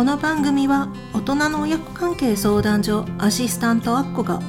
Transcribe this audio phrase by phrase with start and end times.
[0.00, 4.40] この番組は大人の親子関係相談所アシスタントアッコが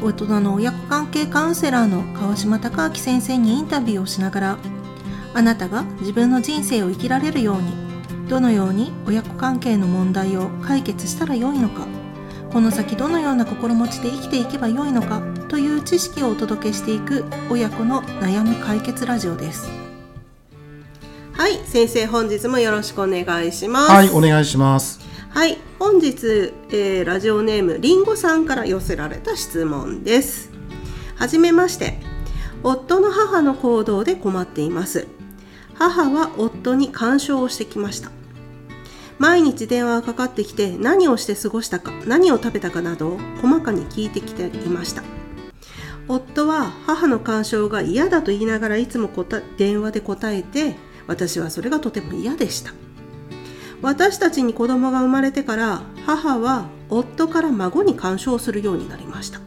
[0.00, 4.58] 大人の親子関係カウンセラーの川島隆明先生にインタビューをしながら
[5.34, 7.74] あなたが自分の人生を生きられるように
[8.30, 11.86] どのように親子関係の問題を解決したらよいのか
[12.50, 19.93] この先どのような心持ちで生きていけばよいのかという知識をお届けしていく親子の悩み解決ラジオです。
[21.36, 25.00] はい先生本日もよろしくお願いしますはい、お願いします。
[25.30, 30.52] はい、本日、えーラジオネームりんごさんから寄せられた質問です。
[31.16, 31.98] はじめまして。
[32.62, 35.08] 夫の母の行動で困っています。
[35.74, 38.12] 母は夫に干渉をしてきました。
[39.18, 45.02] 毎日電話がかかってきて何をして過ごしたか、何を食べたかなどを細かに聞いてきていました。
[46.06, 49.10] 夫は母の干渉が嫌だと言いながらいつも
[49.58, 50.76] 電話で答えて
[51.06, 52.72] 私はそれがとても嫌でした。
[53.82, 59.40] 私たちに子供が生まれてから母は夫から孫に干渉するようになりました。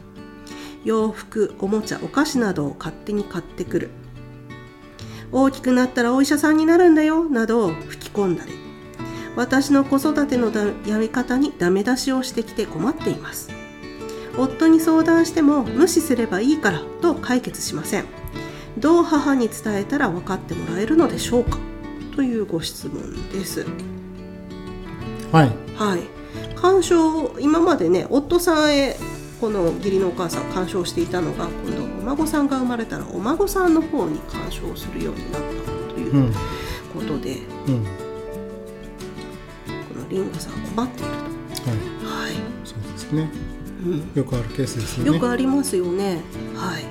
[0.84, 3.90] 洋服おもちゃお菓子などを勝手に買ってくる。
[5.32, 8.52] 大きくなったらお医者さんになるんだよなどを吹き込んだり
[9.36, 10.50] 私の子育ての
[10.86, 13.50] やり方にダメ出しをしてきて困っています。
[14.36, 18.17] 夫に相談しても無視すればいいからと解決しません。
[18.80, 21.58] どう母に伝えたら分かってもらえるのでしょうか？
[22.14, 23.66] というご質問です。
[25.32, 26.02] はい、はい、
[26.56, 28.96] 干渉今までね夫さんへ
[29.40, 35.48] この義理のお母さん干渉していたのが今度お孫さんが生まれたらお孫さんの方に干渉するようになった
[35.92, 36.32] といううん、
[36.94, 37.90] ことで、うん、こ
[40.00, 42.32] のりんごさん困っているはい、と、はい。
[42.64, 43.30] そうですね。
[43.84, 45.12] うん、よくあるケースですよね。
[45.12, 46.22] よくありますよね。
[46.56, 46.84] はい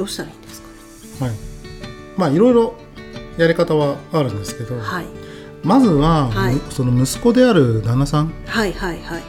[0.00, 0.68] どうしたらいいんですか？
[1.26, 1.38] ねはい。
[2.16, 2.74] まあいろいろ
[3.36, 5.04] やり方はあるんですけど、はい。
[5.62, 6.54] まずは、はい。
[6.54, 9.22] むその息子である旦那さんはいはいはい。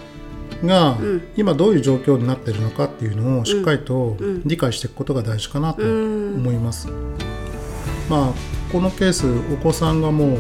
[0.66, 1.28] が、うん。
[1.36, 4.44] 今どういう状況になっているのかっていうのをしっかりとうん。
[4.46, 6.36] 理解していくことが大事かなとうん。
[6.36, 6.88] 思います。
[8.10, 8.34] まあ
[8.72, 10.38] このケースお子さんがもう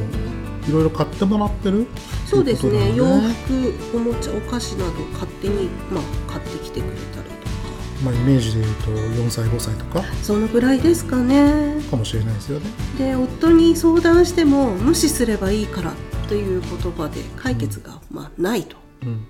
[0.69, 1.87] いろいろ買ってもらってる
[2.25, 2.95] そうですね。
[2.95, 7.29] 洋服おもちゃお菓子など勝手に、まあ、買ってきてくれたり
[8.03, 11.81] まあイメージで言うと4歳5歳とかそのぐらいですかね。
[11.89, 12.65] かもしれないですよね。
[12.97, 15.93] で夫に相談しても無視すればいいから
[16.27, 19.27] という言葉で解決が、まあ、ないと、うん、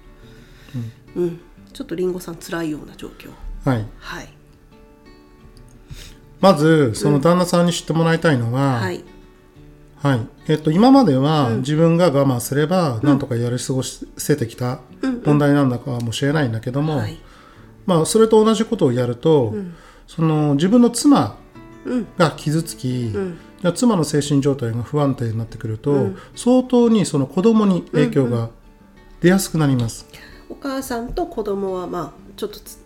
[1.16, 1.42] うん、
[1.74, 3.30] ちょっとりんごさん辛いような状況。
[3.66, 3.86] はい。
[4.00, 4.30] はい。
[6.40, 9.04] まずその旦那さんに知ってもらいたいのは、はい。
[10.02, 10.28] はい。
[10.48, 11.58] えっと、今まではうん。
[11.60, 15.22] 自分が我慢すればなんとかやり過ごせてきたうん。
[15.26, 17.18] 問題なんだかもしれないんだけども、はい
[17.86, 19.75] まあ、それと同じことをやると、ん。
[20.08, 21.38] その自分の妻
[21.86, 22.08] うん。
[22.18, 23.38] が傷つき、ん。
[23.62, 26.18] じゃあ妻の精神状態が不安定になってくると、うん。
[26.36, 28.50] 相当にその子供に影響が
[29.22, 30.08] 出やすくなります。
[30.50, 32.80] お母さんと子供はまあちょっとつ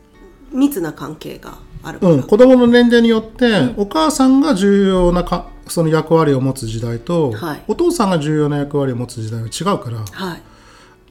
[0.51, 7.63] 密な関係があるうん、子供の年齢によって、お母さんが重要なかその役割を持つ時代と、はい。
[7.67, 10.41] お父さんが重要な役割を持つ時代は違うからはい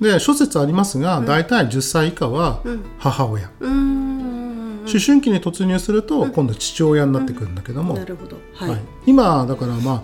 [0.00, 2.62] で諸説ありますが、大体10歳以下は
[2.98, 8.36] 母親、思春期に突入すると、今度父親になってくるんだけども、なるほど。
[8.54, 8.80] はい、はい。
[9.06, 10.02] 今だからまあ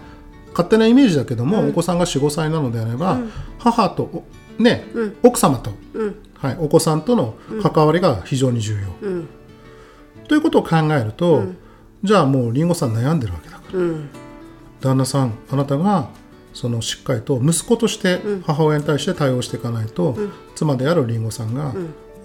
[0.51, 3.19] 勝手なイメージだけども、お子さんが45歳なのであれば、
[3.59, 4.25] 母とお
[4.63, 5.17] ね、うん。
[5.23, 6.17] 奥様と、うん。
[6.35, 9.29] はい、お子さんとの関わりが非常に重要、うん。
[10.29, 11.45] ということを考えると、
[12.03, 14.09] じゃあもうりんごさん悩んでるわけだからうん
[14.81, 16.09] 旦那さんあなたが
[16.53, 20.17] そのしっかりと息子として母親に対して対応していかないと、
[20.55, 21.75] 妻であるりんごさんが、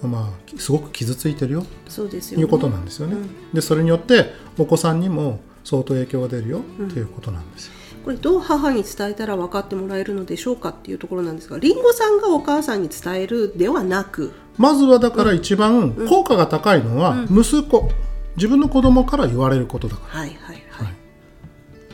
[0.02, 3.18] まあ、すごく傷ついてるよそうですよ、ね、ということなんですよね。
[3.54, 7.74] でそれによってお子さんにも相当影響が出るよということなんですよ。
[8.04, 17.90] これどう母に伝えたら分かってもらえるのでしょうかっていうところなんですがりんごさんがお母さんに伝えるではなくまずはだから一番効果が高いのは息子、
[18.36, 20.20] 自分の子供から言われることだから。
[20.20, 20.64] はいはい。
[20.70, 20.94] はい。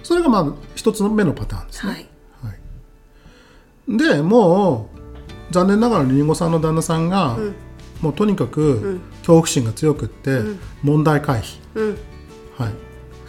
[0.03, 1.93] それがまあ一つの目のパターンですね。
[1.93, 2.07] はい
[3.87, 4.89] でも
[5.49, 7.37] う残念ながらりんごさんの旦那さんが、
[8.01, 10.39] もうとにかく恐怖心が強くって
[10.81, 11.97] 問題回避、うん。
[12.57, 12.73] はい、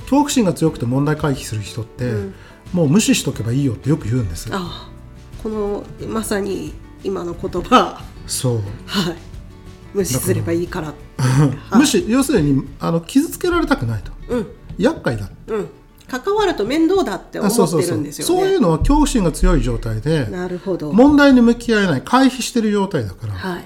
[0.01, 2.13] 恐怖心が強くて問題回避する人って、
[2.73, 4.89] もう無視しとけばいいよってよく言うんですああ。
[5.43, 6.73] このまさに
[7.03, 8.03] 今の言葉。
[8.27, 8.57] そう、
[8.87, 9.17] はい。
[9.93, 10.95] 無視すればいいからは
[11.75, 11.79] い。
[11.79, 14.13] 無視要するにあの傷つけられたくないと。
[14.29, 14.47] うん。
[14.79, 15.29] 厄介だ。
[15.49, 15.69] うん
[16.21, 18.43] 関わると面倒だって思あってるんですよね。
[18.43, 20.93] そういうのは恐怖心が強い状態でなるほど。
[20.93, 23.65] 問題に向き合えない回避してる状態だから、はい。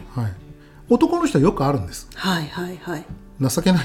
[0.88, 2.08] 男の人はよくあるんです。
[2.14, 3.04] はいはいはい。
[3.40, 3.84] 情けない。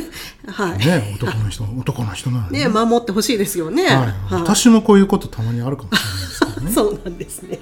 [0.48, 0.78] はい。
[0.78, 2.68] ね男の人男の人なのにね。
[2.68, 3.84] 守ってほしいですよね。
[3.84, 6.72] はい、私もこういうことたまにあるかもしれないですけどね。
[6.72, 7.58] そうなんですね。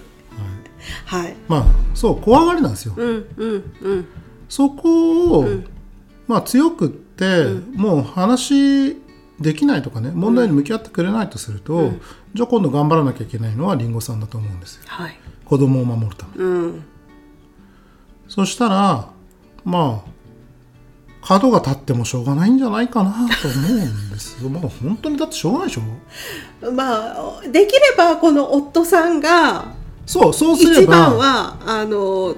[1.04, 1.34] はい。
[1.48, 1.64] まあ
[1.94, 4.06] そう怖がりなんですよ、うんうんうん。
[4.48, 5.64] そこを、ん。
[6.28, 8.96] まあ強くって、もう話
[9.40, 11.92] できないとかね問題に向き合ってくれないとすると、
[12.34, 14.82] じゃあ今度頑張らなきゃいけないのはりんごさんだと思うんですよ。
[14.86, 15.18] はい。
[15.44, 16.44] 子供を守るため。
[16.44, 16.84] にうん。
[18.26, 19.10] そしたら
[19.64, 20.18] まあ
[21.22, 24.48] 角が立ってもしょうがないんじゃないかなと思うんですよ。
[24.50, 26.72] まあ本当にだってしょうがないでしょ。
[26.72, 29.66] まあできればこの夫さんが
[30.06, 32.34] そうそうすれ一番ばはあの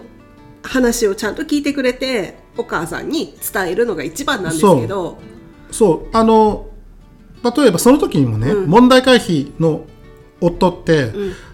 [0.62, 5.18] 話をちゃんと聞いてくれてお母さんに伝えるのが一番なんですけど。
[5.70, 6.16] そう。
[6.16, 6.66] あの
[7.42, 9.84] 例えばその時にもね、問題回避の
[10.40, 11.12] 夫って、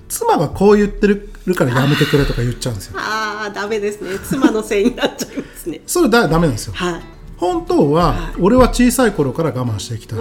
[0.09, 2.99] 妻がこう言ってるからやめてくれとか言っちゃうんですよ。
[2.99, 4.19] ああダメですね。
[4.19, 5.81] 妻のせいになっちゃいますね。
[5.87, 6.73] それだダメなんですよ。
[6.75, 7.03] はい。
[7.37, 8.35] 本当は、はい。
[8.41, 10.17] 俺は小さい頃から我慢してきた、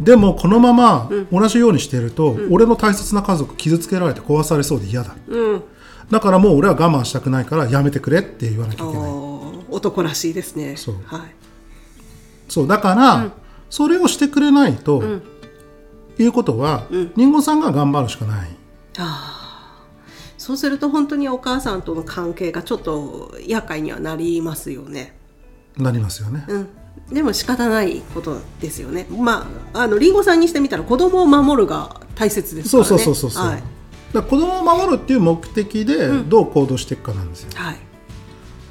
[0.00, 5.16] でもこのまま同じようにしていると、俺の大切な家族傷つけられて壊されそうで嫌だ。
[5.26, 5.62] うん。
[6.10, 9.10] だからもう俺は我慢したくないからやめてくれって言わなきゃいけない。
[9.10, 10.76] おー男らしいですね。
[10.76, 10.94] そう。
[11.04, 11.20] はい。
[12.48, 13.32] そうだから、
[13.70, 15.02] それをしてくれないと、
[16.18, 16.86] いうことは、
[17.16, 17.32] りん。
[17.32, 18.48] ごさんが頑張るしかない。
[18.98, 19.36] ああ。
[20.46, 25.18] そうすると本当にお母さんとの関係がちょっと厄介にはなりますよね。
[25.76, 26.68] なりますよね、うん、
[27.12, 29.06] でも仕方ないことですよね。
[29.10, 32.88] まああのリンゴさんにしてみたら子供を守るが大切ですからね。
[32.88, 33.62] そうそうそうそう、はい。
[34.12, 37.76] だ子供を守るっていう目的でどう行動していくかなんですよ、はい。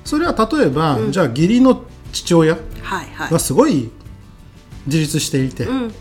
[0.05, 1.83] それは例えば、じゃあ義理の
[2.13, 2.57] 父親
[3.29, 3.91] がすごい
[4.85, 5.93] 自立していて、うん。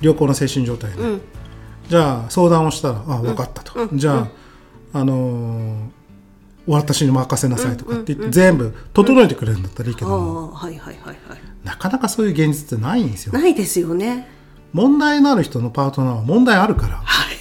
[0.00, 1.20] 良好な精神状態で、うん。
[1.88, 4.28] じゃあ相談をしたら「あ分かった」と、じゃ
[4.92, 6.04] あ、あのー
[6.66, 11.38] 私に任せなさいとかって言って、全部整えてくれるんだったらいいけあども、あはいはいはいはい。
[11.62, 13.34] なかなかそういう現実ってないんですよ。
[13.34, 14.28] ないですよね。
[14.72, 16.96] 問題のある人のパートナーは問題あるから。
[16.96, 17.36] はい。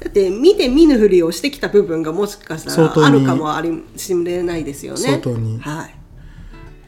[0.00, 5.00] だって見て見ぬふりをしてきた部分がもしかしたらあるかもありしれないですよね。
[5.00, 5.60] 相当に。
[5.60, 5.88] は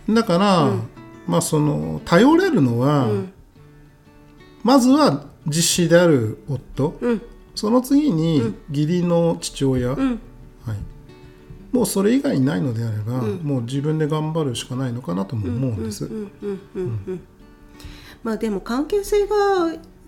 [0.08, 0.12] い。
[0.12, 0.72] だから、
[1.26, 3.08] まあその頼れるのは、
[4.62, 7.22] まずは実子である夫、うん。
[7.54, 10.20] その次に義理の父親、ん。
[10.66, 10.78] はい、
[11.72, 16.10] もうそれ以外にないのであれば、もう自分で頑張るしかないのかなとも思うんです。
[18.22, 19.36] まあでも関係性が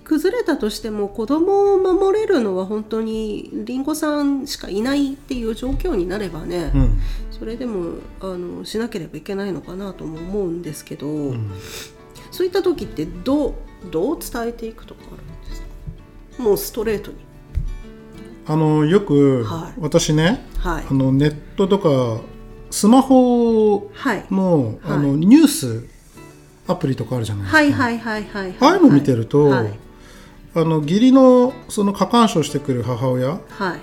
[0.09, 7.01] 崩れたとしても子供を守れるのは本当にりんごさんしかいないっていう状況になればね、うん。
[7.33, 11.51] それでもあのしなければいけないのかなとも思うんですけど、ん。
[12.31, 13.55] そういった時ってどう
[13.91, 15.63] どう伝えていくとかあるんです
[16.37, 16.43] か？
[16.45, 17.17] もうストレートに。
[18.47, 19.81] あのよく、はい。
[19.81, 20.85] 私ねはい。
[20.89, 22.21] あのネットとか
[22.71, 24.25] スマホはい。
[24.31, 24.79] の,、はい。
[24.85, 25.85] あのニュース
[26.69, 27.57] アプリとかあるじゃないですか。
[27.57, 28.57] はいはいはいはいはい。
[28.61, 29.86] ああいうの見てると、はい
[30.57, 33.81] あの義理のその過干渉してくる母親はい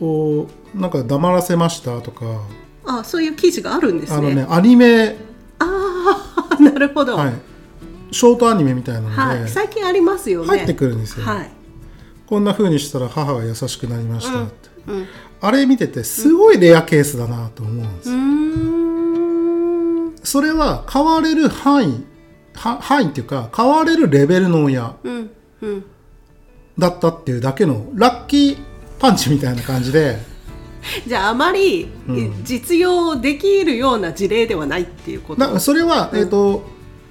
[0.00, 2.24] をなんか黙らせましたとか、
[2.84, 5.16] あそういう記事があるんですねあのねアニメ、
[5.58, 7.32] あ あなるほど、はい、
[8.12, 10.48] ショートアニメみたいなので、はい、最近ありますよね。
[10.48, 11.50] 入ってくるんですよ、はい。
[12.26, 14.52] こんな風にしたら母が優しくなりましたって、
[14.86, 15.02] うん。
[15.02, 15.06] う
[15.40, 20.14] あれ見ててすごいレアケースだなと思うんです、ーん。
[20.22, 22.04] それは変われる範囲
[22.54, 25.30] は範囲っていうか変われるレベルの親うん。
[25.62, 25.84] うん。
[26.78, 28.56] だったっていうだけのラッキー
[28.98, 30.18] パンチみたいな感じで。
[31.06, 32.44] じゃああまり、うん。
[32.44, 35.40] 実用できるような事例ではないっていうこと。
[35.40, 36.64] なそれは、えー、と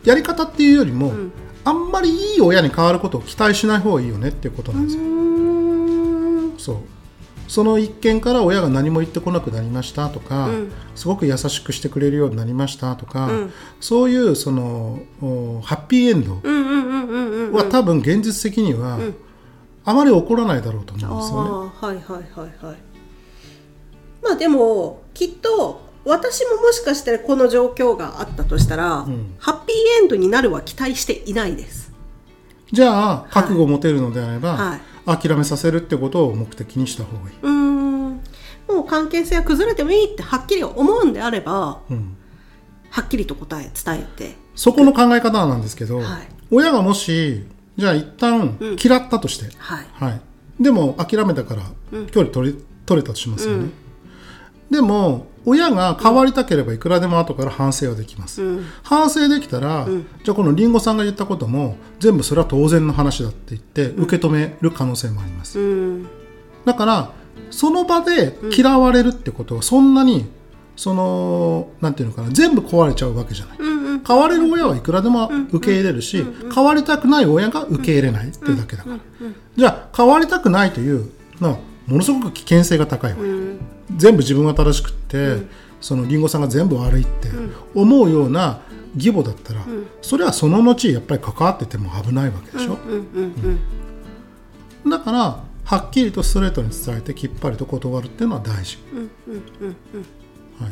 [0.03, 1.31] やり方っていうよりも、ん。
[1.63, 5.03] あんまりいい親に変わることを期待しない方がいいよねっていうことなんですよ。
[6.57, 6.77] そう。
[7.47, 10.71] その一件から親が何も言ってこなくなりましたとか、うん。
[10.95, 13.53] すごく優しくしてくれるようになりましたとか、うん。
[13.79, 17.53] そういうそのおハッピーエンドうんうんうんうんうん。
[17.53, 18.99] は多分現実的には、
[19.83, 21.71] あまり起こらないだろうと思うんですよね。
[21.79, 22.77] はいはいはいはい。
[24.23, 31.91] まあでもきっと私ももしかしてこの状況があったとしたら、んハッピーエンドになるは期待していないです。
[32.71, 37.35] じゃあ覚悟を持てるのであれば、はい諦めさせるってことを目的にした方がいい。
[37.41, 38.11] うーん。
[38.67, 42.17] もう関係性は崩れてもいいってはっきり思うんであれば、うん
[42.91, 44.35] はっきりと答え伝えて。
[44.55, 47.45] そこの考え方なんですけど、はい親がもし
[47.77, 49.85] じゃあ一旦嫌ったとして、はい。
[49.93, 50.21] はい、
[50.59, 51.63] でも諦めたから
[52.11, 53.69] 距離取れ,、取れたとしますよね、
[54.69, 58.65] でも親が変わりたければいくらでも後から反省はできます、うん。
[58.83, 59.87] 反省できたら、
[60.23, 66.07] じゃあこのりんごさんが言ったことも全部それは当然の話だって言って受け止める可能性もあります、うん。
[66.65, 67.11] だから
[67.49, 70.29] その場で嫌われるってことはそんなに
[70.75, 73.70] そのなんていうのかな全部壊れちゃうわけじゃない、うんうん。
[74.05, 78.97] 変われる親はいくらでも受け入れるし、変わりたくない親が受け入れないっていうだけだから、
[79.55, 83.57] じゃあ変わりたくないというのはものすごく危険性が高い親、
[83.97, 85.37] 全部自分が正しくって、
[85.79, 87.29] そのリンゴさんが全部悪いって
[87.73, 88.61] 思うような
[88.95, 89.65] 義母だったら、
[90.01, 92.77] それはその後やっぱり関わってても危ないわけでしょ、
[94.89, 98.77] だからはっきりとストレートに伝えてきっぱりと断るっていうのは大事、
[100.59, 100.71] はい、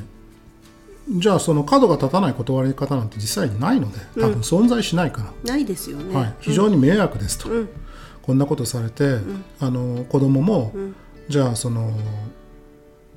[1.18, 7.50] じゃあその角が立たない断り方なんて実際にないので多分存在しないから、ないですよね、はい、非常に迷惑ですと、
[8.22, 9.18] こんなことされて、
[9.60, 10.72] あの子供も、
[11.28, 11.92] じゃあその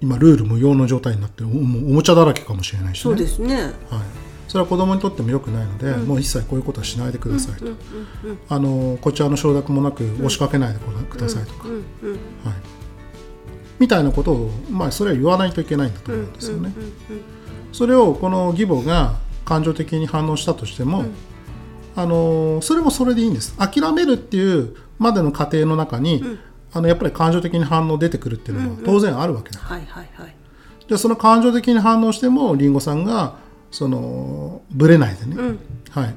[0.01, 3.55] 今ルール無用の状態になっておもちゃだらけかもしれないし、ね、そうですね。
[3.57, 3.73] はい、
[4.49, 7.67] それは子供にとっても良くないので、もう一切こういうことはしないでくださいと、
[8.49, 10.79] あのこちらの承諾もなく押しかけないで
[11.11, 11.79] くださいとか、はい、
[13.79, 16.73] みたいなことを、まあ、それは言わないといけないんだと思うんですよね。
[17.73, 21.05] それをこの義母が感情的に反応したとしても、
[21.97, 23.57] あのそれもそれでいいんです。
[23.57, 26.23] 諦めるっていうまでの過程の中に、
[26.73, 30.35] あのやっぱり感情的に反応出てくるっていうのは当然あるわけだ、はいはいはい。
[30.89, 33.37] でその感情的に反応してもりんごさんが
[33.71, 35.59] そのぶれないでね、
[35.91, 36.15] はい、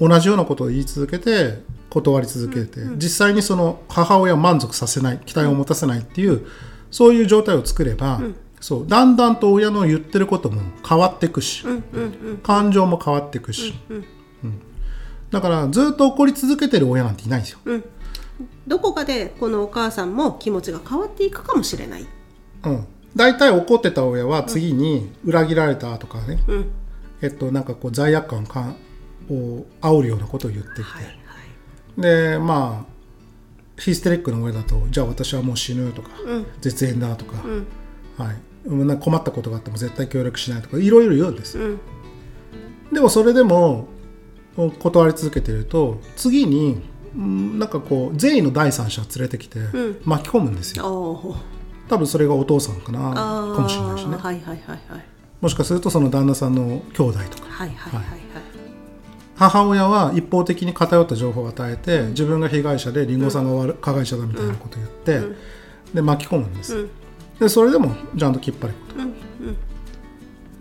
[0.00, 6.46] 同じようなことを言い続けて断り続けて、実際にその母親を満足させない期待を持たせないっていう、
[6.90, 8.20] そういう状態を作れば、
[8.60, 11.64] そうだんだんと親の言ってることも変わっていくし、
[12.42, 14.04] 感情も変わっていくし、うん
[15.30, 17.58] だからずっと怒り続けてる親なんていないんですよ。
[18.66, 22.06] どこかでこのお母さんも気持ちが変わっていくかもしれない。
[22.64, 26.38] うん、大体怒ってた親は次に裏切られたとかね、
[27.20, 28.74] えっとなんかこう罪悪感か
[29.30, 32.00] を煽るようなことを言ってきて、はいはい。
[32.00, 36.08] でまあヒステリックな親だとじゃあ私はもう死ぬとか、
[36.60, 37.66] 絶縁だとか、はい、うん
[38.68, 41.58] なんか困ったことがあっても絶対協力しないとかいろいろ言うんです、
[42.92, 43.88] でもそれでも
[44.78, 46.82] 断り続けてると次に
[47.16, 49.60] うんなんかこう善意の第三者を連れてきて
[50.04, 51.36] 巻き込むんですよ、おー。
[51.88, 54.16] 多分それがお父さんかなかもしれないしね。
[54.16, 55.04] はいはいはいはい。
[55.40, 57.48] もしかするとその旦那さんの兄弟とか。
[57.48, 58.18] はいはいはいはい
[59.38, 65.36] 母親は一方的に偏った情報を与えて、自分が被害者でりんごさんが悪加害者だみたいなことを言って、
[65.94, 66.88] で巻き込むんです、
[67.40, 68.94] でそれでもちゃんときっぱりこと、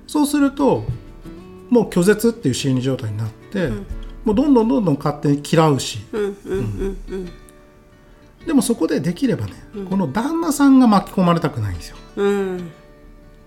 [0.06, 0.84] そうすると
[1.70, 3.70] もう拒絶っていう心理状態になって、
[4.24, 6.00] もうどんどんどんどん勝手に嫌うし、
[8.46, 9.54] でもそこでできればね、
[9.90, 11.98] この旦那さんが巻き込まれたくないんですよ。
[12.18, 12.72] うん。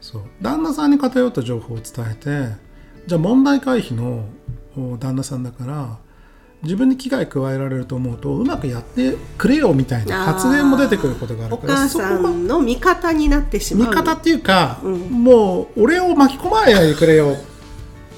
[0.01, 0.23] そう。
[0.41, 2.57] 旦那さんに偏った情報を伝えて
[3.07, 4.25] じゃあ問題回避の
[4.77, 5.99] お旦那さんだから
[6.63, 13.89] 自分に危害加えられると思うとうまくやってくれよみたいな発言も出てくることがあるおから母さんの味方になってしまう。
[13.89, 17.37] 味方っていうか、もう俺を巻き込まないでくれよ。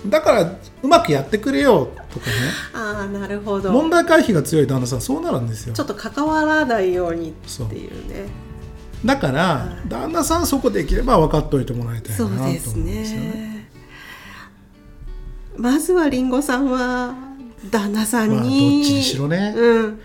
[0.08, 2.32] だからうまくやってくれよとかね。
[2.75, 3.70] ああなるほど。
[3.70, 5.75] 問題回避が強い旦那さんそうなるんですよ。
[5.75, 8.26] ちょっと関わらないようにっていうね。
[9.04, 12.92] だから旦那さんそこできれば分かっておいてもらいたいなとそう思うんですよね。
[12.92, 13.68] ね。
[15.56, 17.14] まずはりんごさんは
[17.71, 20.00] 旦那さんまあどっちに、にしろね、うん。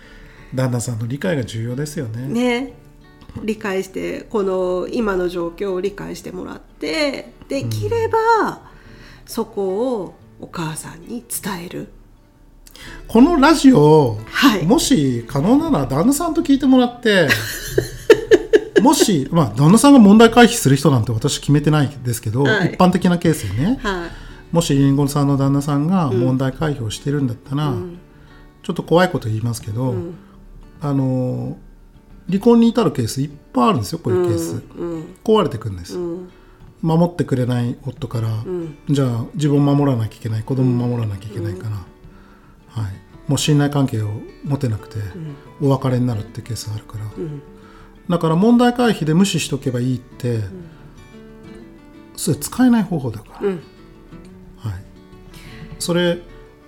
[0.54, 2.26] 旦那さんの理解が重要ですよね。
[2.28, 2.72] ね。
[3.42, 8.62] 理解してこの今の状況を理解してもらってできれば、
[9.26, 11.88] そこをお母さんに伝える。
[13.08, 14.64] このラジオ、はい。
[14.64, 17.28] もし可能なら旦那さんと聞いてもらって
[18.80, 22.74] もし、まあ、旦那さんが問題回避する人なんて私決めてないですけど、はい。
[22.74, 23.78] 一般的なケースでね。
[23.82, 24.10] はい
[24.52, 27.74] もしりんごさんの旦那さんが問題回避をしてるんだったら、
[28.62, 29.94] ちょっと怖いこと言いますけど、
[30.80, 31.56] あの
[32.28, 34.62] 離婚に至るケースいっぱいあるんですよこういうケース、
[35.24, 35.98] 壊れてくるんです、
[36.82, 38.28] 守ってくれない夫から、
[38.88, 42.92] じゃあ自分を守らなきゃいけない子供を守らなきゃいけないから、はい、
[43.26, 44.10] もう信頼関係を
[44.44, 44.96] 持てなくて、
[45.60, 47.04] お別れになるってケースがあるから、
[48.08, 50.40] だから問題回避で無視しとけばいいって、
[52.16, 53.58] それ使えない方法だから、はい、
[55.78, 56.18] それ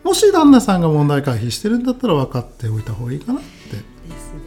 [0.02, 3.76] もし旦那さんが問題回避してるんだったら分かっておいた方がいいかなって。
[3.76, 3.82] で
[4.18, 4.40] すね。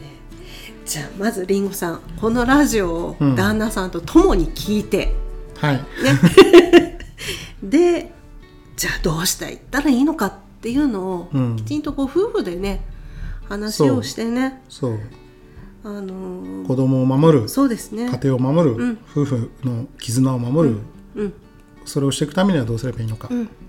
[0.84, 3.36] じゃあまずりんごさんこのラジオをうん。
[3.36, 5.14] 旦那さんと共に聞いて、
[5.58, 5.84] はい。
[7.62, 8.12] で
[8.76, 11.56] じゃあどうしていったらいいのかっていうのを、うん。
[11.56, 12.84] きちんとこう夫婦でね
[13.48, 14.62] 話をしてね。
[14.68, 14.98] そう。
[15.84, 17.48] あのー子供を守る。
[17.48, 18.08] そうですね。
[18.10, 18.98] 家庭を守る、うん。
[19.12, 20.78] 夫婦の絆を守る、
[21.14, 21.32] うん。
[21.84, 23.36] それをしていくためにはどうすればいいのか、ん。
[23.36, 23.63] はい、はいじゃあ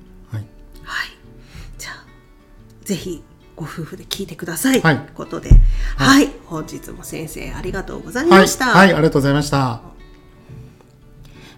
[2.86, 3.24] ぜひ
[3.56, 4.98] ご夫婦で聞いてください、はい。
[4.98, 5.50] ということで。
[5.98, 9.82] はい、本日も先生ありがとうございはいました、はい、ありがとうございました。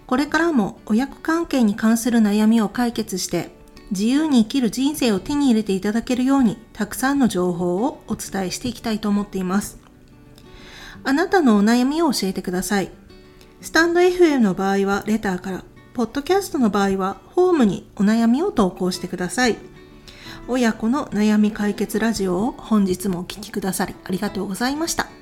[0.06, 3.50] これからも親子関係に関する悩みを解決して
[3.90, 9.78] 自由に生きる人生を手に入れていただけるようにたくさんの情報をお伝えしていきたいと思っています。
[11.04, 12.90] あなたのお悩みを教えてください。
[13.60, 19.56] スタンド FM の場合はレターから、ポッドキャストの場合はホームにお悩みを投稿してください。
[20.50, 25.17] 親子の悩み解決ラジオを本日もお聴きくださりありがとうございました。